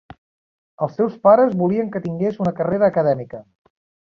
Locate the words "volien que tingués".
1.59-2.41